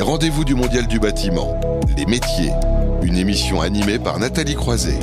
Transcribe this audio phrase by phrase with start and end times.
[0.00, 1.60] Rendez-vous du Mondial du bâtiment,
[1.96, 2.52] les métiers,
[3.02, 4.98] une émission animée par Nathalie Croiset.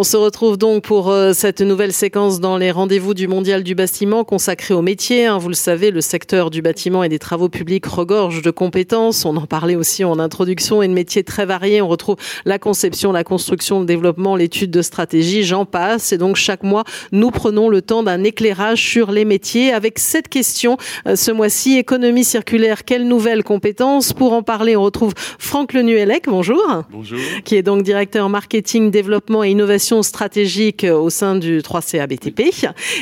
[0.00, 3.74] On se retrouve donc pour euh, cette nouvelle séquence dans les rendez-vous du Mondial du
[3.74, 5.26] bâtiment consacré au métier.
[5.26, 5.38] Hein.
[5.38, 9.24] Vous le savez, le secteur du bâtiment et des travaux publics regorge de compétences.
[9.24, 11.82] On en parlait aussi en introduction et de métiers très variés.
[11.82, 12.14] On retrouve
[12.44, 16.12] la conception, la construction, le développement, l'étude de stratégie, j'en passe.
[16.12, 20.28] Et donc chaque mois, nous prenons le temps d'un éclairage sur les métiers avec cette
[20.28, 20.76] question
[21.08, 24.12] euh, ce mois-ci, économie circulaire, quelles nouvelles compétences?
[24.12, 26.84] Pour en parler, on retrouve Franck Lenuelec, bonjour.
[26.92, 27.18] Bonjour.
[27.44, 32.54] Qui est donc directeur marketing, développement et innovation stratégique au sein du 3CA BTP.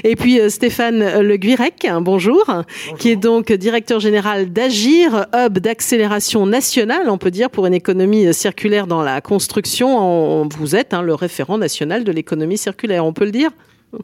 [0.05, 2.45] Et puis euh, Stéphane Le Guirec, bonjour,
[2.99, 8.33] qui est donc directeur général d'Agir, hub d'accélération nationale, on peut dire, pour une économie
[8.33, 10.49] circulaire dans la construction.
[10.59, 13.51] Vous êtes hein, le référent national de l'économie circulaire, on peut le dire?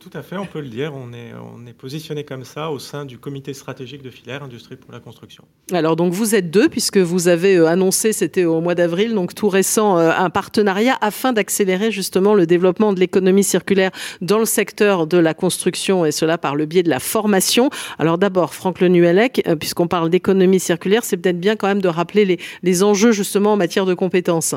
[0.00, 0.92] Tout à fait, on peut le dire.
[0.94, 4.76] On est, on est positionné comme ça au sein du comité stratégique de filière industrie
[4.76, 5.44] pour la construction.
[5.72, 9.34] Alors donc vous êtes deux puisque vous avez euh, annoncé, c'était au mois d'avril, donc
[9.34, 14.44] tout récent, euh, un partenariat afin d'accélérer justement le développement de l'économie circulaire dans le
[14.44, 17.68] secteur de la construction et cela par le biais de la formation.
[17.98, 21.88] Alors d'abord, Franck Lenuelec, euh, puisqu'on parle d'économie circulaire, c'est peut-être bien quand même de
[21.88, 24.54] rappeler les enjeux justement en matière de compétences.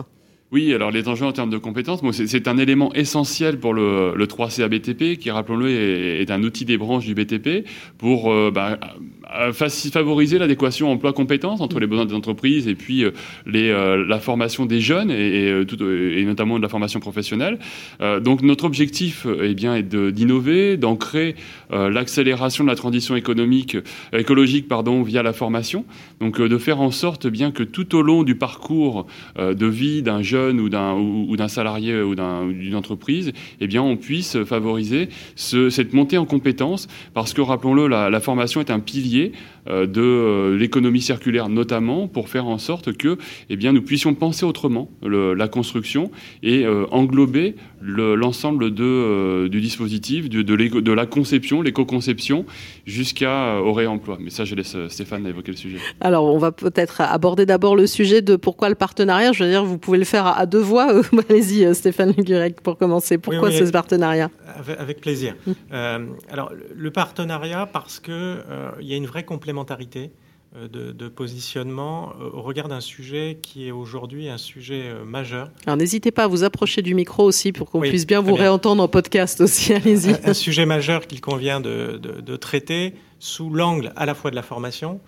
[0.55, 4.69] Oui, alors les enjeux en termes de compétences, c'est un élément essentiel pour le, 3CA
[4.69, 7.67] BTP, qui, rappelons-le, est, un outil des branches du BTP
[7.97, 8.79] pour euh, bah,
[9.51, 13.11] favoriser l'adéquation emploi-compétences entre les besoins des entreprises et puis euh,
[13.45, 17.59] les, euh, la formation des jeunes et, et, notamment de la formation professionnelle.
[18.21, 21.35] donc notre objectif eh bien, est d'innover, d'ancrer
[21.69, 23.75] l'accélération de la transition économique,
[24.13, 25.83] écologique pardon, via la formation,
[26.21, 29.05] donc de faire en sorte bien que tout au long du parcours
[29.37, 30.69] de vie d'un jeune ou
[31.35, 37.41] d'un salarié ou d'une entreprise, eh on puisse favoriser cette montée en compétences, parce que
[37.41, 39.33] rappelons-le, la, formation est un pilier
[39.67, 43.17] de euh, l'économie circulaire, notamment pour faire en sorte que,
[43.49, 46.11] eh bien, nous puissions penser autrement la construction
[46.43, 52.45] et euh, englober l'ensemble de, du dispositif, de, de, la conception, l'éco-conception,
[52.85, 54.17] jusqu'à au réemploi.
[54.19, 55.77] Mais ça, je laisse Stéphane évoquer le sujet.
[56.01, 59.31] Alors, on va peut-être aborder d'abord le sujet de pourquoi le partenariat.
[59.33, 60.87] Je veux dire, vous pouvez le faire à, deux voix.
[61.29, 63.17] Allez-y, euh, Stéphane Gurek, pour commencer.
[63.17, 64.29] Pourquoi ce partenariat?
[64.79, 65.35] Avec, plaisir.
[65.47, 65.53] Hum.
[65.71, 72.13] Euh, alors, le partenariat, parce qu'il euh, il y a une vraie complémentarité de, positionnement
[72.33, 75.51] au regard d'un sujet qui est aujourd'hui un sujet majeur.
[75.65, 78.81] Alors n'hésitez pas à vous approcher du micro aussi pour qu'on puisse bien vous réentendre
[78.81, 79.73] en podcast aussi.
[79.73, 80.11] Allez-y.
[80.11, 84.35] Un, un, sujet majeur qu'il convient de, de, traiter sous l'angle à la fois de
[84.35, 85.01] la formation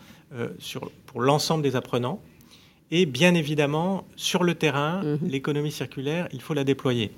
[0.60, 2.22] sur, pour l'ensemble des apprenants,
[2.90, 5.20] et bien évidemment, sur le terrain, mhm.
[5.28, 7.12] l'économie circulaire, il faut la déployer.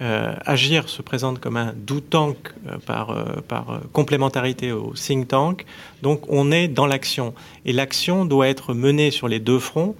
[0.00, 2.36] Euh, Agir se présente comme un do tank
[2.66, 5.66] euh, par, euh, par complémentarité au think tank.
[6.02, 7.34] Donc on est dans l'action.
[7.64, 9.96] Et l'action doit être menée sur les deux fronts,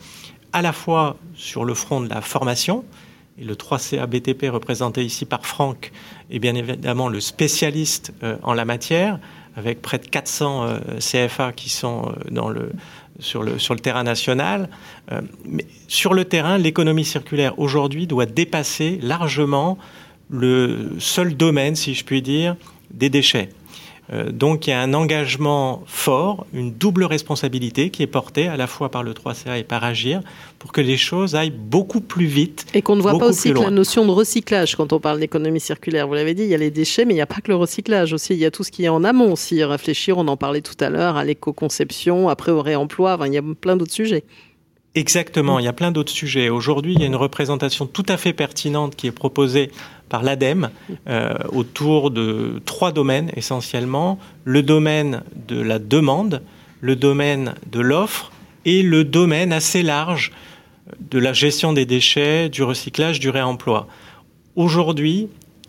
[0.53, 2.85] à la fois sur le front de la formation,
[3.41, 5.93] et le 3CA BTP représenté ici par Franck
[6.31, 8.12] est bien évidemment le spécialiste
[8.43, 9.21] en la matière,
[9.55, 12.73] avec près de 400 CFA qui sont dans le,
[13.19, 14.69] sur le, sur le terrain national.
[15.12, 19.79] Euh, mais sur le terrain, l'économie circulaire aujourd'hui doit dépasser largement
[20.31, 22.56] le seul domaine, si je puis dire,
[22.91, 23.51] des déchets.
[24.13, 28.57] Euh, donc il y a un engagement fort, une double responsabilité qui est portée à
[28.57, 30.23] la fois par le 3CA et par Agir
[30.59, 32.67] pour que les choses aillent beaucoup plus vite.
[32.75, 35.61] Et qu'on ne voit pas aussi que la notion de recyclage quand on parle d'économie
[35.61, 36.09] circulaire.
[36.09, 37.57] Vous l'avez dit, il y a les déchets, mais il n'y a pas que le
[37.57, 38.33] recyclage aussi.
[38.35, 39.63] Il y a tout ce qui est en amont aussi.
[39.63, 43.15] Réfléchir, on en parlait tout à l'heure, à l'éco-conception, après au réemploi.
[43.15, 44.25] Enfin, il y a plein d'autres sujets.
[44.95, 46.49] Exactement, il y a plein d'autres sujets.
[46.49, 49.71] Aujourd'hui, il y a une représentation tout à fait pertinente qui est proposée
[50.09, 50.71] par l'ADEME
[51.09, 54.19] euh, autour de trois domaines essentiellement.
[54.45, 56.43] Le domaine de la demande,
[56.81, 58.33] le domaine de l'offre
[58.65, 60.33] et le domaine assez large
[61.11, 63.87] de la gestion des déchets, du recyclage, du réemploi.
[64.57, 65.29] Aujourd'hui,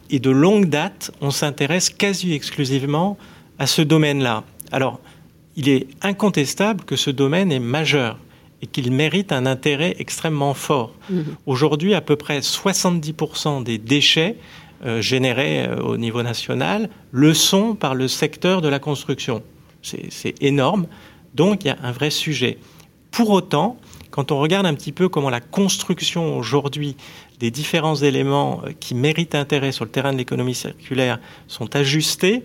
[0.10, 3.18] et de longue date, on s'intéresse quasi exclusivement
[3.60, 4.44] à ce domaine-là.
[4.72, 5.00] Alors,
[5.56, 8.18] il est incontestable que ce domaine est majeur
[8.62, 10.94] et qu'il mérite un intérêt extrêmement fort.
[11.10, 11.26] Mhm.
[11.46, 14.36] Aujourd'hui, à peu près 70% des déchets
[14.86, 19.44] euh, générés euh, au niveau national le sont par le secteur de la construction.
[19.82, 20.88] C'est énorme.
[21.36, 22.58] Donc, il y a un vrai sujet.
[23.12, 23.78] Pour autant,
[24.12, 26.96] quand on regarde un petit peu comment la construction aujourd'hui
[27.40, 32.44] des différents éléments euh, qui méritent intérêt sur le terrain de l'économie circulaire sont ajustés,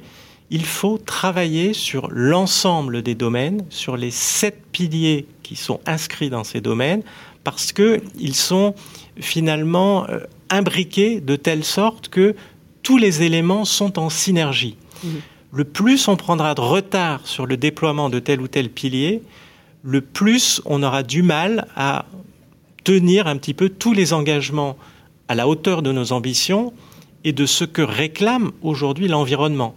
[0.54, 6.44] il faut travailler sur l'ensemble des domaines, sur les sept piliers qui sont inscrits dans
[6.44, 7.02] ces domaines,
[7.42, 8.76] parce qu'ils sont
[9.18, 10.20] finalement euh,
[10.50, 12.36] imbriqués de telle sorte que
[12.84, 14.76] tous les éléments sont en synergie.
[15.02, 15.08] Mmh.
[15.50, 19.22] le plus on prendra de retard sur le déploiement de tel ou tel pilier,
[19.82, 22.06] le plus on aura du mal à
[22.84, 24.76] tenir un petit peu tous les engagements
[25.26, 26.72] à la hauteur de nos ambitions
[27.24, 29.74] et de ce que réclame aujourd'hui l'environnement.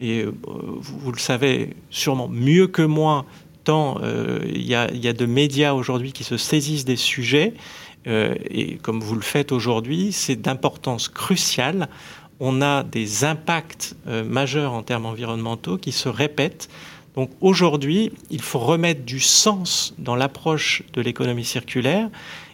[0.00, 3.24] Et euh, vous, le savez sûrement mieux que moi,
[3.64, 7.54] tant euh, il y, a de médias aujourd'hui qui se saisissent des sujets,
[8.06, 11.88] euh, et comme vous le faites aujourd'hui, c'est d'importance cruciale.
[12.40, 16.68] On a des impacts majeurs en termes environnementaux qui se répètent.
[17.16, 22.08] Donc aujourd'hui, il faut remettre du sens dans l'approche de l'économie circulaire.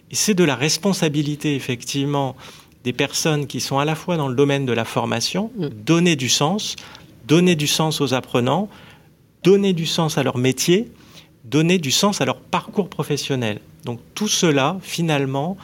[0.09, 2.35] Et c'est de la responsabilité, effectivement,
[2.83, 5.67] des personnes qui sont à la fois dans le domaine de la formation, mm.
[5.85, 6.75] donner du sens,
[7.27, 8.69] donner du sens aux apprenants,
[9.43, 10.91] donner du sens à leur métier,
[11.43, 13.59] donner du sens à leur parcours professionnel.
[13.83, 15.57] Donc tout cela, finalement,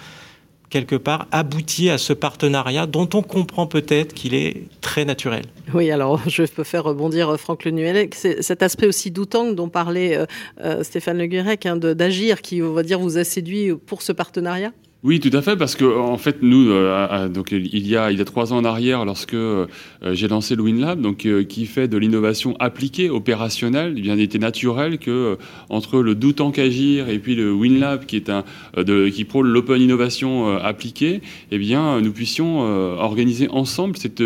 [0.69, 5.43] quelque part, aboutit à ce partenariat dont on comprend peut-être qu'il est très naturel.
[5.73, 9.69] Oui, alors je peux faire rebondir euh, Franck Le C'est cet aspect aussi doutant dont
[9.69, 10.25] parlait euh,
[10.63, 14.11] euh, Stéphane Le Guirec, hein, d'agir, qui, on va dire, vous a séduit pour ce
[14.11, 14.71] partenariat?
[15.03, 18.19] Oui, tout à fait, parce que en fait, nous, euh, donc il y a il
[18.19, 19.65] y a trois ans en arrière, lorsque euh,
[20.11, 24.37] j'ai lancé le WinLab, donc euh, qui fait de l'innovation appliquée, opérationnelle, il bien était
[24.37, 25.39] naturel que
[25.69, 28.43] entre le doutant qu'agir et puis le WinLab, qui est un
[28.77, 34.21] de, qui prône l'open innovation appliquée, eh bien, nous puissions organiser ensemble cette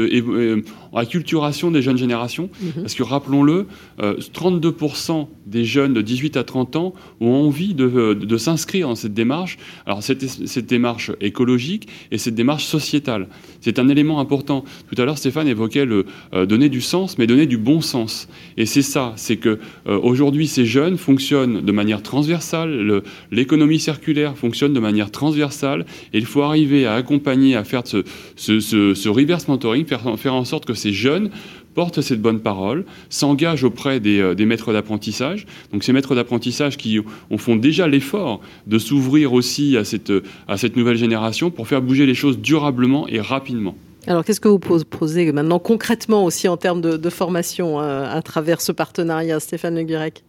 [0.93, 2.81] acculturation des jeunes générations, mhm.
[2.81, 3.67] parce que rappelons-le,
[3.99, 9.13] 32% des jeunes de 18 à 30 ans ont envie de, de, s'inscrire dans cette
[9.13, 9.57] démarche.
[9.85, 10.25] Alors cette,
[10.65, 13.27] cette démarche écologique et cette démarche sociétale.
[13.61, 14.65] C'est un élément important.
[14.91, 18.27] Tout à l'heure, Stéphane évoquait le euh, donner du sens, mais donner du bon sens.
[18.57, 23.03] Et c'est ça, c'est que euh, aujourd'hui, ces jeunes fonctionnent de manière transversale.
[23.31, 29.07] L'économie circulaire fonctionne de manière transversale, et il faut arriver à accompagner, à faire ce,
[29.07, 31.29] reverse mentoring, faire, faire en sorte que ces jeunes
[31.75, 35.45] portent cette bonne parole, s'engagent auprès euh, des, maîtres d'apprentissage.
[35.71, 36.99] Donc ces maîtres d'apprentissage qui
[37.29, 40.11] ont, font déjà l'effort de s'ouvrir aussi à cette,
[40.47, 43.75] à cette nouvelle génération pour faire bouger les choses durablement et rapidement.
[44.07, 48.61] Alors, qu'est-ce que vous proposez maintenant concrètement aussi en termes de, formation euh, à travers
[48.61, 50.23] ce partenariat, Stéphane Le Guirec?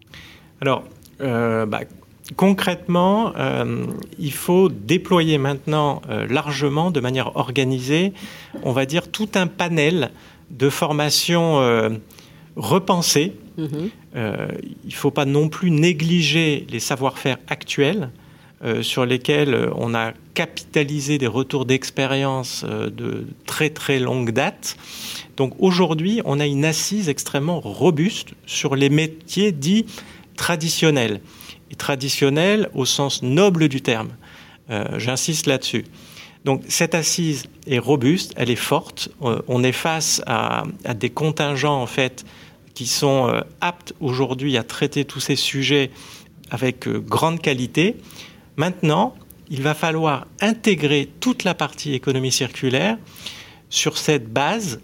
[0.63, 0.85] Alors,
[1.21, 1.81] euh, bah,
[2.37, 3.35] concrètement,
[4.19, 8.15] il faut déployer maintenant largement, de manière organisée,
[8.63, 10.11] on va dire tout un panel
[10.51, 11.91] de formation euh,
[12.57, 13.33] repensée.
[13.59, 13.91] Mhm.
[14.17, 18.11] Euh, il ne faut pas non plus négliger les savoir-faire actuels
[18.65, 24.77] euh, sur lesquels on a capitalisé des retours d'expérience de très très longue date.
[25.37, 29.87] Donc aujourd'hui, on a une assise extrêmement robuste sur les métiers dits
[30.37, 31.21] traditionnels.
[31.71, 34.11] Et traditionnels au sens noble du terme.
[34.97, 35.85] J'insiste là-dessus.
[36.47, 39.09] Donc cette assise est robuste, elle est forte.
[39.23, 40.63] Euh, on est face à,
[40.95, 42.25] des contingents en fait
[42.73, 45.91] qui sont euh, aptes aujourd'hui à traiter tous ces sujets
[46.49, 47.97] avec euh, grande qualité.
[48.57, 49.17] Maintenant,
[49.51, 52.97] il va falloir intégrer toute la partie économie circulaire
[53.69, 54.81] sur cette base,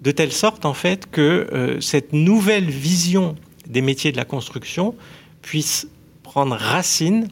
[0.00, 4.94] de telle sorte en fait que cette nouvelle vision des métiers de la construction
[5.42, 5.88] puisse
[6.22, 7.28] prendre racine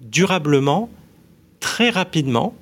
[0.00, 0.90] durablement,
[1.60, 2.54] très rapidement,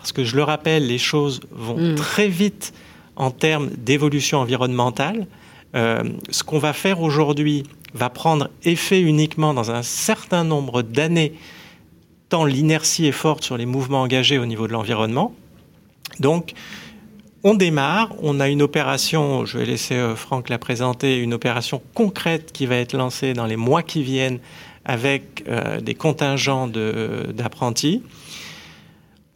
[0.00, 1.94] parce que je le rappelle, les choses vont mm.
[1.94, 2.72] très vite
[3.16, 5.26] en termes d'évolution environnementale.
[5.74, 11.34] Euh, ce qu'on va faire aujourd'hui va prendre effet uniquement dans un certain nombre d'années,
[12.30, 15.34] tant l'inertie est forte sur les mouvements engagés au niveau de l'environnement.
[16.18, 16.54] Donc,
[17.44, 21.82] on démarre, on a une opération, je vais laisser euh, Franck la présenter, une opération
[21.92, 24.38] concrète qui va être lancée dans les mois qui viennent
[24.86, 28.02] avec euh, des contingents d'apprentis.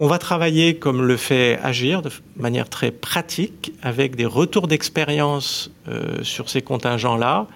[0.00, 5.70] On va travailler comme le fait Agir, de manière très pratique, avec des retours d'expérience
[5.86, 7.46] euh, sur ces contingents-là.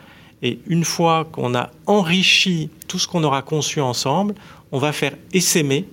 [0.42, 4.37] Et une fois qu'on a enrichi tout ce qu'on aura conçu ensemble,
[4.71, 5.88] on va faire essaimer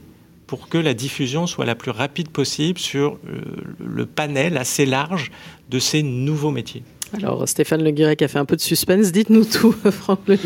[0.45, 3.41] pour que la diffusion soit la plus rapide possible sur euh,
[3.83, 5.31] le panel assez large
[5.71, 6.83] de ces nouveaux métiers.
[7.13, 9.11] Alors Stéphane Le Guirec a fait un peu de suspense.
[9.11, 10.37] Dites-nous tout, Franck Le.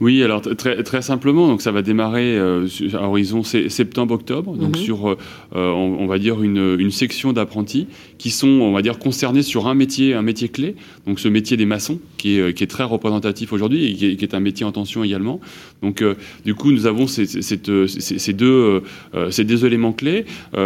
[0.00, 4.82] Oui, alors très, très simplement, donc ça va démarrer euh, à horizon septembre-octobre, donc mhm.
[4.82, 5.16] sur, euh,
[5.54, 7.86] on, va dire, une, une section d'apprentis
[8.18, 11.56] qui sont, on va dire, concernés sur un métier, un métier clé, donc ce métier
[11.56, 14.34] des maçons, qui est, euh, qui est très représentatif aujourd'hui et qui est, qui est,
[14.34, 15.40] un métier en tension également.
[15.82, 16.02] Donc
[16.44, 18.82] du coup, nous avons ces, ces, ces deux,
[19.30, 20.24] ces deux éléments clés.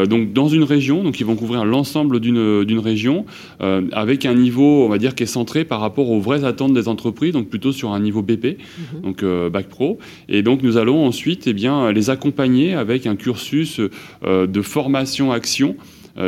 [0.08, 3.26] donc dans une région, donc ils vont couvrir l'ensemble d'une région
[3.58, 6.88] avec un niveau, on va dire, qui est centré par rapport aux vraies attentes des
[6.88, 8.58] entreprises, donc plutôt sur un niveau BP,
[8.94, 9.00] mhm.
[9.02, 9.98] donc euh, bac pro.
[10.28, 13.80] Et donc nous allons ensuite eh bien, les accompagner avec un cursus
[14.24, 15.76] euh, de formation-action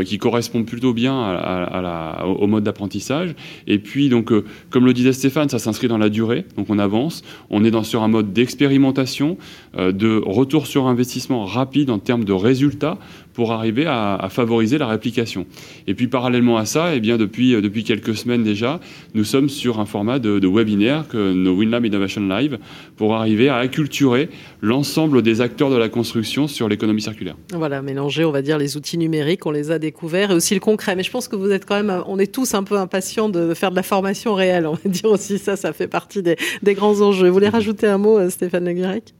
[0.04, 3.34] qui correspondent plutôt bien à, la, au mode d'apprentissage.
[3.66, 4.32] Et puis, donc,
[4.70, 7.24] comme le disait Stéphane, ça s'inscrit dans la durée, donc on avance.
[7.50, 9.36] On est dans, sur un mode d'expérimentation,
[9.76, 12.98] de retour sur investissement rapide en termes de résultats
[13.34, 15.46] pour arriver à, favoriser la réplication.
[15.86, 18.80] Et puis parallèlement à ça, eh bien, depuis, euh, depuis quelques semaines déjà,
[19.14, 22.58] nous sommes sur un format de, webinaire, que nos WinLab Innovation Live,
[22.96, 24.28] pour arriver à acculturer
[24.60, 27.36] l'ensemble des acteurs de la construction sur l'économie circulaire.
[27.52, 30.60] Voilà, mélanger, on va dire, les outils numériques, on les a découverts, et aussi le
[30.60, 30.96] concret.
[30.96, 33.54] Mais je pense que vous êtes quand même, on est tous un peu impatients de
[33.54, 36.36] faire de la formation réelle, on va dire aussi ça, ça fait partie des,
[36.74, 37.28] grands enjeux.
[37.28, 39.19] Vous voulez rajouter un mot, euh, Stéphane Le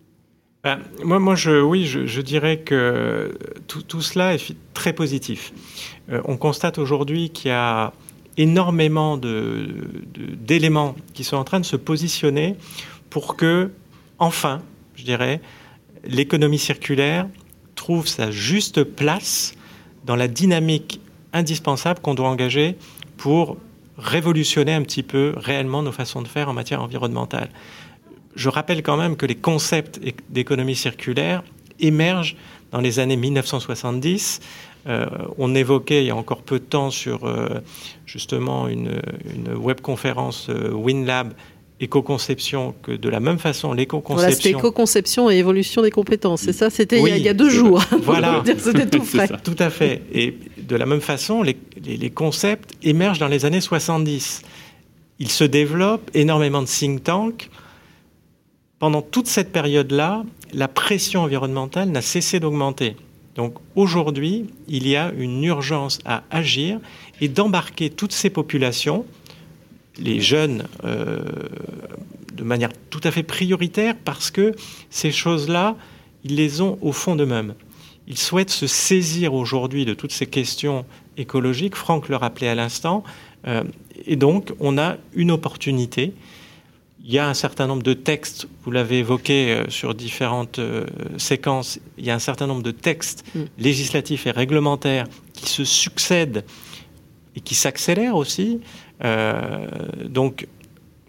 [0.62, 3.36] ben, moi, moi je, oui, je, dirais que
[3.66, 5.52] tout, cela est très positif.
[6.10, 7.92] Euh, on constate aujourd'hui qu'il y a
[8.36, 12.56] énormément d'éléments qui sont en train de se positionner
[13.08, 13.70] pour que,
[14.18, 14.60] enfin,
[14.96, 15.40] je dirais,
[16.04, 17.26] l'économie circulaire
[17.74, 19.54] trouve sa juste place
[20.04, 21.00] dans la dynamique
[21.32, 22.76] indispensable qu'on doit engager
[23.16, 23.56] pour
[23.96, 27.50] révolutionner un petit peu réellement nos façons de faire en matière environnementale
[28.34, 31.42] je rappelle quand même que les concepts d'économie circulaire
[31.80, 32.36] émergent
[32.70, 34.40] dans les années 1970.
[34.86, 35.06] Euh,
[35.36, 37.60] on évoquait il y a encore peu de temps sur euh,
[38.06, 39.02] justement une,
[39.34, 41.34] une webconférence euh, WinLab
[41.80, 44.26] éco-conception que de la même façon l'éco-conception.
[44.26, 46.42] Voilà, c'était éco-conception et évolution des compétences.
[46.42, 47.82] C'est ça, c'était il, y a deux jours.
[48.02, 49.28] Voilà, c'était tout frais.
[49.42, 50.02] Tout à fait.
[50.12, 54.42] Et de la même façon, les, les, concepts émergent dans les années 70.
[55.18, 57.50] Il se développe énormément de think tanks
[58.80, 62.96] pendant toute cette période-là, la pression environnementale n'a cessé d'augmenter.
[63.36, 66.80] Donc aujourd'hui, il y a une urgence à agir
[67.20, 69.04] et d'embarquer toutes ces populations,
[69.98, 71.20] les jeunes, euh,
[72.34, 74.54] de manière tout à fait prioritaire parce que
[74.88, 75.76] ces choses-là,
[76.24, 77.54] ils les ont au fond d'eux-mêmes.
[78.08, 80.86] Ils souhaitent se saisir aujourd'hui de toutes ces questions
[81.18, 83.04] écologiques, Franck le rappelait à l'instant,
[83.46, 83.62] euh,
[84.06, 86.14] et donc on a une opportunité
[87.02, 90.86] il y a un certain nombre de textes, vous l'avez évoqué euh, sur différentes euh,
[91.16, 93.40] séquences, il y a un certain nombre de textes mm.
[93.58, 96.44] législatifs et réglementaires qui se succèdent
[97.36, 98.60] et qui s'accélèrent aussi.
[99.02, 99.66] Euh,
[100.04, 100.46] donc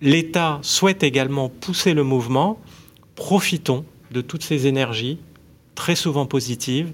[0.01, 2.60] l'État souhaite également pousser le mouvement.
[3.15, 5.19] Profitons de toutes ces énergies,
[5.75, 6.93] très souvent positives,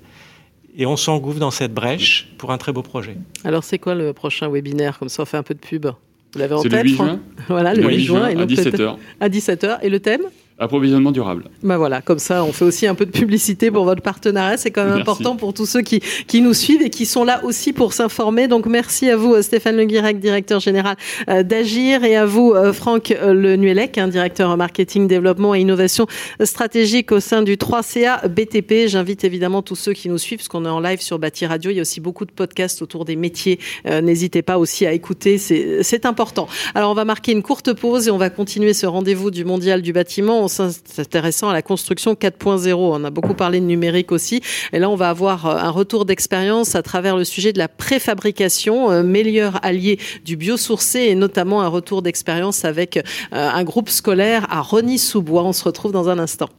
[0.75, 3.18] et on s'engouffre dans cette brèche pour un très beau projet.
[3.44, 5.00] Alors c'est quoi le prochain webinaire?
[5.00, 5.88] Comme ça on fait un peu de pub.
[6.34, 8.98] Vous l'avez en tête, le 8 juin Voilà, le, 8 juin, à 17h.
[9.19, 9.79] À 17h.
[9.81, 10.22] Et le thème?
[10.60, 11.44] Approvisionnement durable.
[11.62, 14.58] Bah voilà, comme ça, on fait aussi un peu de publicité pour votre partenariat.
[14.58, 17.46] C'est quand même important pour tous ceux qui, qui nous suivent et qui sont là
[17.46, 18.48] aussi pour s'informer.
[18.48, 20.96] Donc merci à vous, euh, Stéphane Le Guirec, directeur général
[21.30, 26.08] euh, d'Agir, et à vous, euh, Franck Le Nuelec, hein, directeur marketing, développement et innovation
[26.44, 28.88] stratégique au sein du 3CA BTP.
[28.88, 31.70] J'invite évidemment tous ceux qui nous suivent, parce qu'on est en live sur Bâti Radio.
[31.70, 33.60] Il y a aussi beaucoup de podcasts autour des métiers.
[33.86, 36.48] N'hésitez pas aussi à écouter, c'est important.
[36.74, 39.84] Alors on va marquer une courte pause et on va continuer ce rendez-vous du Mondial
[39.84, 42.74] du bâtiment s'intéressant à la construction 4.0.
[42.74, 44.42] On a beaucoup parlé de numérique aussi.
[44.74, 47.68] Et là, on va avoir euh, un retour d'expérience à travers le sujet de la
[47.68, 53.01] préfabrication, euh, meilleur allié du biosourcé et notamment un retour d'expérience avec euh,
[53.32, 55.44] un groupe scolaire à Rony-sous-Bois.
[55.44, 56.50] On se retrouve dans un instant.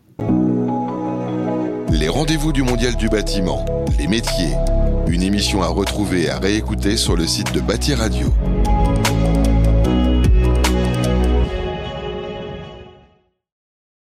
[1.91, 3.65] Les rendez-vous du Mondial du bâtiment,
[3.99, 4.55] les métiers.
[5.09, 8.29] Une émission à retrouver et à réécouter sur le site de Bâti Radio.